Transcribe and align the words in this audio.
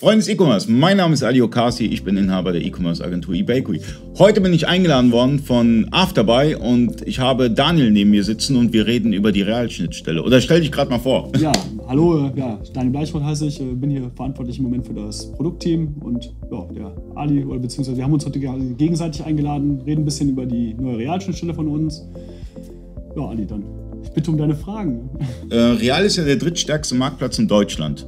Freunde 0.00 0.18
des 0.18 0.28
E-Commerce, 0.28 0.70
mein 0.70 0.96
Name 0.96 1.12
ist 1.12 1.24
Ali 1.24 1.42
Okasi, 1.42 1.86
ich 1.86 2.04
bin 2.04 2.16
Inhaber 2.16 2.52
der 2.52 2.64
E-Commerce-Agentur 2.64 3.34
eBakery. 3.34 3.80
Heute 4.16 4.40
bin 4.40 4.52
ich 4.52 4.68
eingeladen 4.68 5.10
worden 5.10 5.40
von 5.40 5.88
Afterbuy 5.90 6.54
und 6.54 7.02
ich 7.02 7.18
habe 7.18 7.50
Daniel 7.50 7.90
neben 7.90 8.10
mir 8.10 8.22
sitzen 8.22 8.54
und 8.54 8.72
wir 8.72 8.86
reden 8.86 9.12
über 9.12 9.32
die 9.32 9.42
Realschnittstelle. 9.42 10.22
Oder 10.22 10.40
stell 10.40 10.60
dich 10.60 10.70
gerade 10.70 10.88
mal 10.88 11.00
vor. 11.00 11.32
Ja, 11.40 11.50
hallo, 11.88 12.30
ja, 12.36 12.60
Daniel 12.72 12.92
Bleichfurt 12.92 13.24
heiße 13.24 13.46
ich, 13.46 13.60
äh, 13.60 13.64
bin 13.74 13.90
hier 13.90 14.08
verantwortlich 14.14 14.58
im 14.58 14.66
Moment 14.66 14.86
für 14.86 14.94
das 14.94 15.32
Produktteam 15.32 15.96
und 15.98 16.32
ja, 16.48 16.64
der 16.76 16.92
Ali, 17.16 17.44
oder 17.44 17.58
beziehungsweise 17.58 17.96
wir 17.96 18.04
haben 18.04 18.12
uns 18.12 18.24
heute 18.24 18.38
gegenseitig 18.38 19.24
eingeladen, 19.24 19.80
reden 19.84 20.02
ein 20.02 20.04
bisschen 20.04 20.28
über 20.28 20.46
die 20.46 20.74
neue 20.74 20.98
Realschnittstelle 20.98 21.54
von 21.54 21.66
uns. 21.66 22.06
Ja, 23.16 23.24
Ali, 23.24 23.46
dann 23.46 23.64
ich 24.04 24.10
bitte 24.10 24.30
um 24.30 24.38
deine 24.38 24.54
Fragen. 24.54 25.10
Äh, 25.50 25.56
Real 25.56 26.04
ist 26.04 26.14
ja 26.14 26.24
der 26.24 26.36
drittstärkste 26.36 26.94
Marktplatz 26.94 27.36
in 27.40 27.48
Deutschland, 27.48 28.06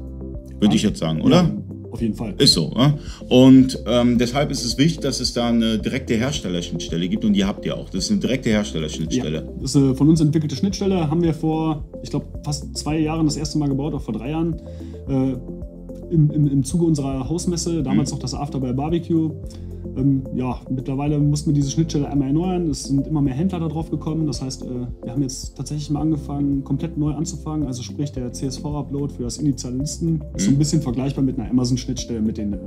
würde 0.60 0.76
ich 0.76 0.84
jetzt 0.84 1.00
sagen, 1.00 1.20
oder? 1.22 1.42
Ja. 1.42 1.59
Auf 1.90 2.00
jeden 2.00 2.14
Fall. 2.14 2.34
Ist 2.38 2.54
so. 2.54 2.72
Ja? 2.76 2.98
Und 3.28 3.78
ähm, 3.86 4.18
deshalb 4.18 4.50
ist 4.50 4.64
es 4.64 4.78
wichtig, 4.78 5.00
dass 5.00 5.20
es 5.20 5.32
da 5.32 5.48
eine 5.48 5.78
direkte 5.78 6.14
Herstellerschnittstelle 6.14 7.08
gibt 7.08 7.24
und 7.24 7.32
die 7.32 7.44
habt 7.44 7.66
ihr 7.66 7.76
auch. 7.76 7.90
Das 7.90 8.04
ist 8.04 8.10
eine 8.10 8.20
direkte 8.20 8.50
Herstellerschnittstelle. 8.50 9.38
Ja, 9.38 9.52
das 9.60 9.70
ist 9.70 9.76
eine 9.76 9.94
von 9.94 10.08
uns 10.08 10.20
entwickelte 10.20 10.54
Schnittstelle. 10.56 11.10
Haben 11.10 11.22
wir 11.22 11.34
vor, 11.34 11.84
ich 12.02 12.10
glaube, 12.10 12.26
fast 12.44 12.76
zwei 12.76 12.98
Jahren 12.98 13.26
das 13.26 13.36
erste 13.36 13.58
Mal 13.58 13.68
gebaut, 13.68 13.94
auch 13.94 14.02
vor 14.02 14.14
drei 14.14 14.30
Jahren. 14.30 14.54
Äh, 15.08 15.36
im, 16.10 16.30
im, 16.30 16.46
Im 16.46 16.62
Zuge 16.64 16.84
unserer 16.84 17.28
Hausmesse, 17.28 17.82
damals 17.82 18.10
mhm. 18.10 18.16
noch 18.16 18.22
das 18.22 18.34
After 18.34 18.60
by 18.60 18.72
Barbecue. 18.72 19.30
Ähm, 19.96 20.22
ja, 20.34 20.60
mittlerweile 20.70 21.18
mussten 21.18 21.50
wir 21.50 21.54
diese 21.54 21.70
Schnittstelle 21.70 22.08
einmal 22.08 22.28
erneuern. 22.28 22.68
Es 22.70 22.84
sind 22.84 23.06
immer 23.06 23.22
mehr 23.22 23.34
Händler 23.34 23.60
darauf 23.60 23.90
gekommen. 23.90 24.26
Das 24.26 24.42
heißt, 24.42 24.62
äh, 24.62 24.68
wir 25.02 25.12
haben 25.12 25.22
jetzt 25.22 25.56
tatsächlich 25.56 25.90
mal 25.90 26.00
angefangen, 26.00 26.64
komplett 26.64 26.96
neu 26.96 27.12
anzufangen. 27.12 27.66
Also 27.66 27.82
sprich, 27.82 28.12
der 28.12 28.32
CSV-Upload 28.32 29.14
für 29.14 29.24
das 29.24 29.38
Initialisten 29.38 30.22
ist 30.34 30.44
so 30.44 30.50
ein 30.50 30.54
mhm. 30.54 30.58
bisschen 30.58 30.82
vergleichbar 30.82 31.24
mit 31.24 31.38
einer 31.38 31.50
Amazon-Schnittstelle, 31.50 32.20
mit 32.20 32.38
den 32.38 32.52
äh, 32.52 32.58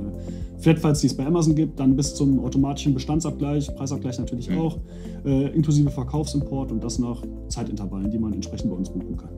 Flatfiles, 0.58 1.00
die 1.00 1.06
es 1.06 1.16
bei 1.16 1.26
Amazon 1.26 1.54
gibt, 1.54 1.78
dann 1.80 1.96
bis 1.96 2.14
zum 2.14 2.40
automatischen 2.40 2.94
Bestandsabgleich, 2.94 3.74
Preisabgleich 3.74 4.18
natürlich 4.18 4.50
mhm. 4.50 4.58
auch, 4.58 4.78
äh, 5.24 5.48
inklusive 5.54 5.90
Verkaufsimport 5.90 6.72
und 6.72 6.82
das 6.82 6.98
nach 6.98 7.22
Zeitintervallen, 7.48 8.10
die 8.10 8.18
man 8.18 8.32
entsprechend 8.32 8.70
bei 8.70 8.76
uns 8.76 8.90
buchen 8.90 9.16
kann. 9.16 9.30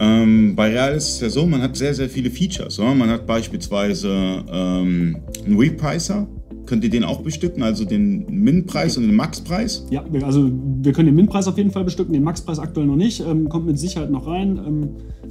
Ähm, 0.00 0.54
bei 0.56 0.70
Real 0.70 0.94
ist 0.94 1.08
es 1.08 1.20
ja 1.20 1.28
so, 1.28 1.46
man 1.46 1.62
hat 1.62 1.76
sehr, 1.76 1.94
sehr 1.94 2.08
viele 2.08 2.30
Features. 2.30 2.78
Oder? 2.78 2.94
Man 2.94 3.10
hat 3.10 3.26
beispielsweise 3.48 4.44
ähm, 4.52 5.16
einen 5.46 5.58
Repricer, 5.58 6.26
Könnt 6.68 6.84
ihr 6.84 6.90
den 6.90 7.02
auch 7.02 7.22
bestücken, 7.22 7.62
also 7.62 7.86
den 7.86 8.26
Min-Preis 8.28 8.98
und 8.98 9.04
den 9.04 9.16
Max-Preis? 9.16 9.86
Ja, 9.88 10.04
also 10.22 10.50
wir 10.82 10.92
können 10.92 11.06
den 11.06 11.14
Min-Preis 11.14 11.48
auf 11.48 11.56
jeden 11.56 11.70
Fall 11.70 11.82
bestücken, 11.82 12.12
den 12.12 12.22
Max-Preis 12.22 12.58
aktuell 12.58 12.86
noch 12.86 12.96
nicht, 12.96 13.20
ähm, 13.20 13.48
kommt 13.48 13.64
mit 13.64 13.78
Sicherheit 13.78 14.10
noch 14.10 14.26
rein. 14.26 14.60
Ähm, 14.66 14.88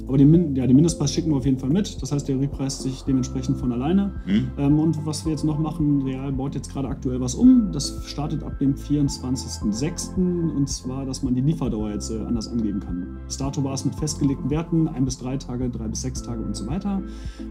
aber 0.08 0.16
den, 0.16 0.30
Min 0.30 0.56
ja, 0.56 0.66
den 0.66 0.74
Mindestpreis 0.74 1.12
schicken 1.12 1.30
wir 1.30 1.36
auf 1.36 1.44
jeden 1.44 1.58
Fall 1.58 1.68
mit. 1.68 2.00
Das 2.00 2.12
heißt, 2.12 2.26
der 2.28 2.40
repreist 2.40 2.82
sich 2.82 3.02
dementsprechend 3.02 3.58
von 3.58 3.72
alleine. 3.72 4.14
Mhm. 4.26 4.48
Ähm, 4.56 4.78
und 4.78 5.06
was 5.06 5.24
wir 5.26 5.32
jetzt 5.32 5.44
noch 5.44 5.58
machen, 5.58 6.02
Real 6.02 6.32
baut 6.32 6.54
jetzt 6.54 6.72
gerade 6.72 6.88
aktuell 6.88 7.20
was 7.20 7.34
um. 7.34 7.70
Das 7.72 8.02
startet 8.06 8.42
ab 8.42 8.58
dem 8.58 8.74
24.06. 8.74 10.14
Und 10.56 10.68
zwar, 10.68 11.04
dass 11.04 11.22
man 11.22 11.34
die 11.34 11.42
Lieferdauer 11.42 11.90
jetzt 11.90 12.10
äh, 12.10 12.20
anders 12.20 12.48
angeben 12.48 12.80
kann. 12.80 13.18
Bis 13.26 13.36
dato 13.36 13.62
war 13.62 13.74
es 13.74 13.84
mit 13.84 13.94
festgelegten 13.96 14.48
Werten, 14.48 14.88
ein 14.88 15.04
bis 15.04 15.18
drei 15.18 15.36
Tage, 15.36 15.68
drei 15.68 15.88
bis 15.88 16.00
sechs 16.00 16.22
Tage 16.22 16.42
und 16.42 16.56
so 16.56 16.66
weiter. 16.66 17.02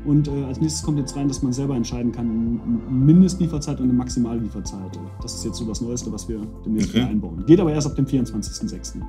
Und 0.05 0.27
äh, 0.27 0.43
als 0.45 0.59
nächstes 0.59 0.83
kommt 0.83 0.97
jetzt 0.97 1.15
rein, 1.15 1.27
dass 1.27 1.43
man 1.43 1.53
selber 1.53 1.75
entscheiden 1.75 2.11
kann, 2.11 2.59
Mindestlieferzeit 2.89 3.76
und 3.79 3.85
eine 3.85 3.93
Maximallieferzeit. 3.93 4.99
Das 5.21 5.35
ist 5.35 5.45
jetzt 5.45 5.57
so 5.57 5.65
das 5.65 5.81
Neueste, 5.81 6.11
was 6.11 6.27
wir 6.27 6.41
demnächst 6.65 6.89
okay. 6.89 7.03
einbauen. 7.03 7.43
Geht 7.45 7.59
aber 7.59 7.71
erst 7.73 7.87
ab 7.87 7.95
dem 7.95 8.05
24.06. 8.05 9.01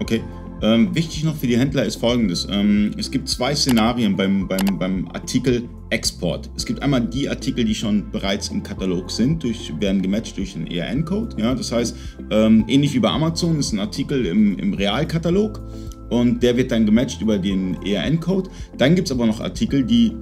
Okay. 0.00 0.22
Ähm, 0.62 0.94
wichtig 0.94 1.24
noch 1.24 1.36
für 1.36 1.46
die 1.46 1.58
Händler 1.58 1.84
ist 1.84 1.96
folgendes. 1.96 2.46
Ähm, 2.50 2.92
es 2.96 3.10
gibt 3.10 3.28
zwei 3.28 3.54
Szenarien 3.54 4.16
beim, 4.16 4.48
beim, 4.48 4.78
beim 4.78 5.08
Artikel 5.08 5.68
Export. 5.90 6.50
Es 6.56 6.64
gibt 6.64 6.82
einmal 6.82 7.02
die 7.02 7.28
Artikel, 7.28 7.64
die 7.64 7.74
schon 7.74 8.10
bereits 8.10 8.48
im 8.48 8.62
Katalog 8.62 9.10
sind, 9.10 9.42
durch, 9.42 9.72
werden 9.80 10.02
gematcht 10.02 10.36
durch 10.36 10.54
den 10.54 10.66
ERN-Code. 10.66 11.36
Ja, 11.40 11.54
das 11.54 11.70
heißt, 11.72 11.96
ähm, 12.30 12.64
ähnlich 12.68 12.94
wie 12.94 13.00
bei 13.00 13.10
Amazon 13.10 13.58
ist 13.58 13.72
ein 13.72 13.80
Artikel 13.80 14.26
im, 14.26 14.58
im 14.58 14.74
Realkatalog 14.74 15.62
und 16.10 16.42
der 16.42 16.56
wird 16.56 16.72
dann 16.72 16.86
gematcht 16.86 17.20
über 17.20 17.38
den 17.38 17.76
ERN-Code. 17.82 18.50
Dann 18.78 18.94
gibt 18.94 19.08
es 19.08 19.12
aber 19.12 19.26
noch 19.26 19.40
Artikel, 19.40 19.84
die 19.84 20.12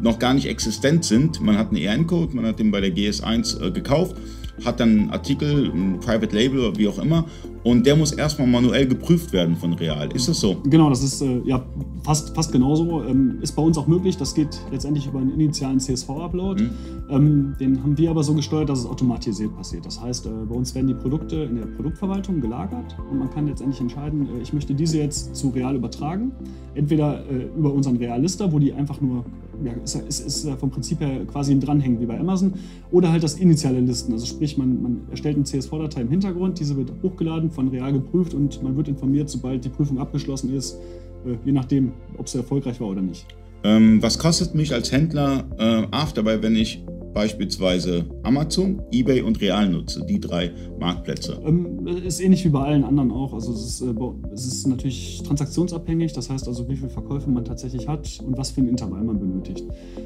noch 0.00 0.18
gar 0.18 0.34
nicht 0.34 0.46
existent 0.46 1.04
sind. 1.04 1.40
Man 1.40 1.56
hat 1.58 1.68
einen 1.68 1.78
ERN-Code, 1.78 2.34
man 2.34 2.46
hat 2.46 2.58
den 2.58 2.70
bei 2.70 2.80
der 2.80 2.94
GS1 2.94 3.62
äh, 3.62 3.70
gekauft 3.70 4.16
hat 4.64 4.80
dann 4.80 4.88
einen 4.88 5.10
Artikel, 5.10 5.70
ein 5.70 6.00
Private 6.00 6.34
Label 6.34 6.60
oder 6.60 6.78
wie 6.78 6.88
auch 6.88 6.98
immer 6.98 7.26
und 7.66 7.84
der 7.84 7.96
muss 7.96 8.12
erstmal 8.12 8.46
manuell 8.46 8.86
geprüft 8.86 9.32
werden 9.32 9.56
von 9.56 9.72
Real. 9.72 10.08
Ist 10.14 10.28
das 10.28 10.38
so? 10.38 10.56
Genau, 10.66 10.88
das 10.88 11.02
ist 11.02 11.20
äh, 11.20 11.40
ja 11.44 11.66
fast, 12.04 12.32
fast 12.32 12.52
genauso. 12.52 13.02
Ähm, 13.02 13.38
ist 13.42 13.56
bei 13.56 13.62
uns 13.62 13.76
auch 13.76 13.88
möglich. 13.88 14.16
Das 14.16 14.36
geht 14.36 14.60
letztendlich 14.70 15.08
über 15.08 15.18
einen 15.18 15.32
initialen 15.32 15.80
CSV-Upload. 15.80 16.62
Mhm. 16.62 16.70
Ähm, 17.10 17.56
den 17.58 17.82
haben 17.82 17.98
wir 17.98 18.10
aber 18.10 18.22
so 18.22 18.34
gesteuert, 18.34 18.68
dass 18.68 18.78
es 18.78 18.86
automatisiert 18.86 19.52
passiert. 19.56 19.84
Das 19.84 20.00
heißt, 20.00 20.26
äh, 20.26 20.30
bei 20.48 20.54
uns 20.54 20.76
werden 20.76 20.86
die 20.86 20.94
Produkte 20.94 21.42
in 21.42 21.56
der 21.56 21.66
Produktverwaltung 21.66 22.40
gelagert 22.40 22.96
und 23.10 23.18
man 23.18 23.30
kann 23.30 23.48
letztendlich 23.48 23.80
entscheiden, 23.80 24.28
äh, 24.28 24.42
ich 24.42 24.52
möchte 24.52 24.72
diese 24.72 24.98
jetzt 24.98 25.34
zu 25.34 25.48
Real 25.48 25.74
übertragen. 25.74 26.30
Entweder 26.76 27.28
äh, 27.28 27.48
über 27.58 27.72
unseren 27.72 27.96
Realister, 27.96 28.52
wo 28.52 28.60
die 28.60 28.72
einfach 28.72 29.00
nur 29.00 29.24
ja, 29.64 29.72
ist, 29.84 29.94
ist, 29.94 30.20
ist 30.20 30.48
vom 30.58 30.70
Prinzip 30.70 31.00
her 31.00 31.24
quasi 31.26 31.52
ein 31.52 31.60
Dranhängen 31.60 32.00
wie 32.00 32.06
bei 32.06 32.18
Amazon. 32.18 32.54
Oder 32.90 33.12
halt 33.12 33.22
das 33.22 33.34
initiale 33.34 33.80
Listen. 33.80 34.12
Also 34.12 34.26
sprich, 34.26 34.56
man, 34.56 34.82
man 34.82 35.00
erstellt 35.10 35.36
eine 35.36 35.44
CSV-Datei 35.44 36.02
im 36.02 36.10
Hintergrund, 36.10 36.58
diese 36.60 36.76
wird 36.76 36.92
hochgeladen, 37.02 37.50
von 37.50 37.68
Real 37.68 37.92
geprüft 37.92 38.34
und 38.34 38.62
man 38.62 38.76
wird 38.76 38.88
informiert, 38.88 39.30
sobald 39.30 39.64
die 39.64 39.68
Prüfung 39.68 39.98
abgeschlossen 39.98 40.54
ist, 40.54 40.78
äh, 41.26 41.36
je 41.44 41.52
nachdem, 41.52 41.92
ob 42.18 42.28
sie 42.28 42.38
erfolgreich 42.38 42.80
war 42.80 42.88
oder 42.88 43.02
nicht. 43.02 43.26
Ähm, 43.64 44.02
was 44.02 44.18
kostet 44.18 44.54
mich 44.54 44.72
als 44.72 44.92
Händler 44.92 45.44
äh, 45.58 45.86
Afterbuy, 45.90 46.42
wenn 46.42 46.54
ich 46.54 46.84
beispielsweise 47.16 48.04
Amazon, 48.24 48.82
eBay 48.92 49.22
und 49.22 49.40
Real 49.40 49.70
nutze, 49.70 50.04
die 50.04 50.20
drei 50.20 50.50
Marktplätze? 50.78 51.40
Ähm, 51.46 51.86
ist 51.86 52.20
ähnlich 52.20 52.44
wie 52.44 52.50
bei 52.50 52.60
allen 52.60 52.84
anderen 52.84 53.10
auch. 53.10 53.32
Also 53.32 53.54
es 53.54 53.64
ist, 53.64 53.80
äh, 53.80 53.94
es 54.34 54.46
ist 54.46 54.66
natürlich 54.66 55.22
transaktionsabhängig, 55.22 56.12
das 56.12 56.28
heißt 56.28 56.46
also, 56.46 56.68
wie 56.68 56.76
viele 56.76 56.90
Verkäufe 56.90 57.30
man 57.30 57.46
tatsächlich 57.46 57.88
hat 57.88 58.20
und 58.22 58.36
was 58.36 58.50
für 58.50 58.60
ein 58.60 58.68
Intervall 58.68 59.02
man 59.02 59.18
benötigt. 59.18 59.64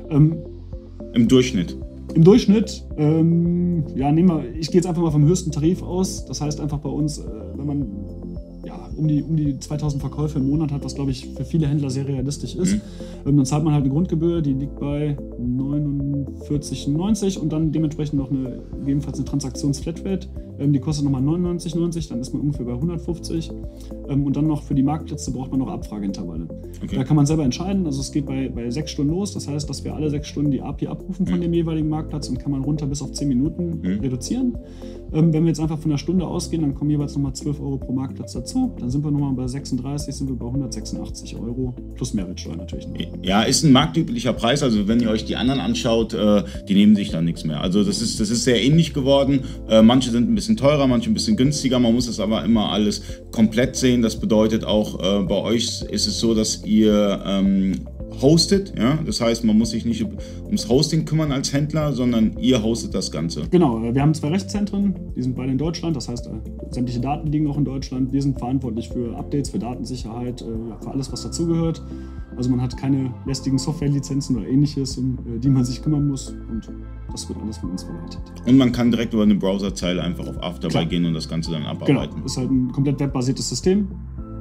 Ähm, 0.08 0.36
Im 1.12 1.26
Durchschnitt? 1.26 1.76
Im 2.14 2.22
Durchschnitt, 2.22 2.86
ähm, 2.96 3.86
ja, 3.96 4.12
nehmen 4.12 4.28
wir, 4.28 4.44
ich 4.54 4.68
gehe 4.68 4.76
jetzt 4.76 4.86
einfach 4.86 5.02
mal 5.02 5.10
vom 5.10 5.24
höchsten 5.24 5.50
Tarif 5.50 5.82
aus. 5.82 6.24
Das 6.26 6.40
heißt 6.40 6.60
einfach 6.60 6.78
bei 6.78 6.90
uns, 6.90 7.18
äh, 7.18 7.24
wenn 7.56 7.66
man 7.66 7.86
um 9.00 9.08
die, 9.08 9.22
um 9.22 9.36
die 9.36 9.58
2000 9.58 10.00
Verkäufe 10.00 10.38
im 10.38 10.48
Monat 10.48 10.70
hat, 10.72 10.84
was 10.84 10.94
glaube 10.94 11.10
ich 11.10 11.26
für 11.34 11.44
viele 11.44 11.66
Händler 11.66 11.90
sehr 11.90 12.06
realistisch 12.06 12.54
ist. 12.54 12.74
Mhm. 12.74 12.80
Ähm, 13.26 13.36
dann 13.36 13.46
zahlt 13.46 13.64
man 13.64 13.72
halt 13.72 13.84
eine 13.84 13.92
Grundgebühr, 13.92 14.42
die 14.42 14.52
liegt 14.52 14.78
bei 14.78 15.16
49,90 16.26 17.38
und 17.38 17.52
dann 17.52 17.72
dementsprechend 17.72 18.18
noch 18.18 18.30
eine, 18.30 18.62
gegebenenfalls 18.72 19.18
eine 19.18 19.24
Transaktionsflatrate. 19.26 20.28
Ähm, 20.60 20.72
die 20.72 20.78
kostet 20.78 21.04
nochmal 21.04 21.22
99,90, 21.22 22.10
dann 22.10 22.20
ist 22.20 22.32
man 22.32 22.42
ungefähr 22.42 22.66
bei 22.66 22.74
150. 22.74 23.50
Ähm, 24.08 24.24
und 24.24 24.36
dann 24.36 24.46
noch 24.46 24.62
für 24.62 24.74
die 24.74 24.82
Marktplätze 24.82 25.32
braucht 25.32 25.50
man 25.50 25.60
noch 25.60 25.68
Abfrageintervalle. 25.68 26.46
Okay. 26.82 26.96
Da 26.96 27.04
kann 27.04 27.16
man 27.16 27.26
selber 27.26 27.44
entscheiden. 27.44 27.86
Also 27.86 28.00
es 28.00 28.12
geht 28.12 28.26
bei, 28.26 28.48
bei 28.48 28.70
sechs 28.70 28.90
Stunden 28.90 29.12
los. 29.12 29.32
Das 29.32 29.48
heißt, 29.48 29.68
dass 29.68 29.84
wir 29.84 29.94
alle 29.94 30.10
sechs 30.10 30.28
Stunden 30.28 30.50
die 30.50 30.60
API 30.60 30.88
abrufen 30.88 31.26
von 31.26 31.38
mhm. 31.38 31.42
dem 31.42 31.54
jeweiligen 31.54 31.88
Marktplatz 31.88 32.28
und 32.28 32.38
kann 32.38 32.52
man 32.52 32.62
runter 32.62 32.86
bis 32.86 33.02
auf 33.02 33.12
10 33.12 33.28
Minuten 33.28 33.80
mhm. 33.80 34.00
reduzieren. 34.00 34.58
Ähm, 35.12 35.32
wenn 35.32 35.42
wir 35.44 35.48
jetzt 35.48 35.60
einfach 35.60 35.78
von 35.78 35.90
einer 35.90 35.98
Stunde 35.98 36.26
ausgehen, 36.26 36.62
dann 36.62 36.74
kommen 36.74 36.90
jeweils 36.90 37.14
nochmal 37.14 37.32
12 37.32 37.60
Euro 37.60 37.78
pro 37.78 37.92
Marktplatz 37.92 38.32
dazu. 38.34 38.72
Dann 38.78 38.90
sind 38.90 39.04
wir 39.04 39.10
nochmal 39.10 39.32
bei 39.32 39.46
36, 39.46 40.14
sind 40.14 40.28
wir 40.28 40.36
bei 40.36 40.46
186 40.46 41.36
Euro 41.36 41.74
plus 41.94 42.14
Mehrwertsteuer 42.14 42.56
natürlich. 42.56 42.86
Noch. 42.86 42.96
Ja, 43.22 43.42
ist 43.42 43.64
ein 43.64 43.72
marktüblicher 43.72 44.32
Preis. 44.32 44.62
Also 44.62 44.86
wenn 44.88 45.00
ihr 45.00 45.10
euch 45.10 45.24
die 45.24 45.36
anderen 45.36 45.60
anschaut, 45.60 46.14
äh, 46.14 46.42
die 46.68 46.74
nehmen 46.74 46.94
sich 46.94 47.10
dann 47.10 47.24
nichts 47.24 47.44
mehr. 47.44 47.60
Also 47.60 47.82
das 47.82 48.00
ist, 48.00 48.20
das 48.20 48.30
ist 48.30 48.44
sehr 48.44 48.62
ähnlich 48.62 48.94
geworden. 48.94 49.40
Äh, 49.68 49.82
manche 49.82 50.10
sind 50.10 50.30
ein 50.30 50.34
bisschen 50.34 50.49
teurer, 50.56 50.86
manche 50.86 51.10
ein 51.10 51.14
bisschen 51.14 51.36
günstiger. 51.36 51.78
Man 51.78 51.94
muss 51.94 52.06
das 52.06 52.20
aber 52.20 52.44
immer 52.44 52.70
alles 52.70 53.02
komplett 53.30 53.76
sehen. 53.76 54.02
Das 54.02 54.18
bedeutet 54.18 54.64
auch, 54.64 54.98
äh, 54.98 55.22
bei 55.24 55.36
euch 55.36 55.82
ist 55.82 56.06
es 56.06 56.18
so, 56.18 56.34
dass 56.34 56.64
ihr 56.64 57.22
ähm, 57.26 57.86
hostet. 58.20 58.76
Ja? 58.78 58.98
Das 59.04 59.20
heißt, 59.20 59.44
man 59.44 59.56
muss 59.56 59.70
sich 59.70 59.84
nicht 59.84 60.04
ums 60.44 60.68
Hosting 60.68 61.04
kümmern 61.04 61.32
als 61.32 61.52
Händler, 61.52 61.92
sondern 61.92 62.36
ihr 62.40 62.62
hostet 62.62 62.94
das 62.94 63.10
Ganze. 63.10 63.42
Genau, 63.50 63.82
äh, 63.84 63.94
wir 63.94 64.02
haben 64.02 64.14
zwei 64.14 64.28
Rechtszentren, 64.28 64.94
die 65.16 65.22
sind 65.22 65.36
beide 65.36 65.52
in 65.52 65.58
Deutschland. 65.58 65.96
Das 65.96 66.08
heißt, 66.08 66.26
äh, 66.26 66.30
sämtliche 66.70 67.00
Daten 67.00 67.28
liegen 67.28 67.46
auch 67.48 67.58
in 67.58 67.64
Deutschland. 67.64 68.12
Wir 68.12 68.22
sind 68.22 68.38
verantwortlich 68.38 68.88
für 68.88 69.16
Updates, 69.16 69.50
für 69.50 69.58
Datensicherheit, 69.58 70.42
äh, 70.42 70.44
für 70.82 70.90
alles, 70.90 71.12
was 71.12 71.22
dazugehört. 71.22 71.82
Also 72.36 72.50
man 72.50 72.60
hat 72.60 72.76
keine 72.76 73.12
lästigen 73.26 73.58
Softwarelizenzen 73.58 74.36
oder 74.36 74.46
ähnliches, 74.46 74.96
um 74.98 75.18
die 75.40 75.50
man 75.50 75.64
sich 75.64 75.82
kümmern 75.82 76.08
muss. 76.08 76.34
Und 76.50 76.70
das 77.10 77.28
wird 77.28 77.38
alles 77.42 77.58
von 77.58 77.70
uns 77.70 77.82
verwaltet. 77.82 78.20
Und 78.46 78.56
man 78.56 78.72
kann 78.72 78.90
direkt 78.90 79.12
über 79.12 79.24
eine 79.24 79.34
Browserzeile 79.34 80.02
einfach 80.02 80.26
auf 80.26 80.42
Afterby 80.42 80.72
Klar. 80.72 80.86
gehen 80.86 81.04
und 81.04 81.14
das 81.14 81.28
Ganze 81.28 81.50
dann 81.50 81.64
abarbeiten. 81.64 82.14
Genau, 82.14 82.26
ist 82.26 82.36
halt 82.36 82.50
ein 82.50 82.70
komplett 82.72 83.00
webbasiertes 83.00 83.48
System. 83.48 83.88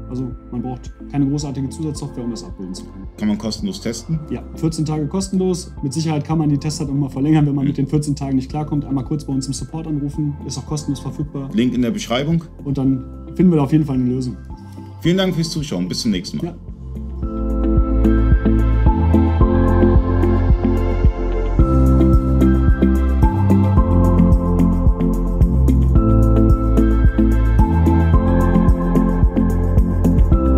Also 0.10 0.32
man 0.52 0.64
braucht 0.64 0.92
keine 1.12 1.28
großartige 1.28 1.70
Zusatzsoftware, 1.70 2.24
um 2.24 2.32
das 2.32 2.44
abbilden 2.44 2.74
zu 2.74 2.86
können. 2.86 3.08
Kann 3.18 3.28
man 3.28 3.38
kostenlos 3.38 3.80
testen? 3.80 4.20
Ja, 4.32 4.44
14 4.56 4.84
Tage 4.84 5.08
kostenlos. 5.08 5.72
Mit 5.84 5.94
Sicherheit 5.94 6.26
kann 6.26 6.40
man 6.40 6.50
die 6.50 6.58
Testzeit 6.58 6.88
halt 6.88 6.96
nochmal 6.96 7.12
verlängern, 7.12 7.46
wenn 7.46 7.54
man 7.54 7.66
mhm. 7.66 7.70
mit 7.70 7.78
den 7.78 7.88
14 7.88 8.16
Tagen 8.16 8.36
nicht 8.36 8.50
klarkommt. 8.50 8.86
Einmal 8.86 9.04
kurz 9.04 9.26
bei 9.26 9.34
uns 9.34 9.46
im 9.46 9.54
Support 9.54 9.86
anrufen, 9.86 10.36
ist 10.48 10.58
auch 10.58 10.66
kostenlos 10.66 11.00
verfügbar. 11.00 11.50
Link 11.54 11.76
in 11.76 11.84
der 11.84 11.92
Beschreibung. 11.92 12.44
Und 12.64 12.80
dann 12.80 13.06
finden 13.36 13.52
wir 13.52 13.58
da 13.58 13.64
auf 13.64 13.72
jeden 13.72 13.86
Fall 13.86 13.96
eine 13.96 14.10
Lösung. 14.10 14.36
Vielen 15.02 15.18
Dank 15.18 15.36
fürs 15.36 15.52
Zuschauen. 15.52 15.88
Bis 15.88 16.02
zum 16.02 16.12
nächsten 16.12 16.38
Mal. 16.38 16.48
Ja. 16.48 16.56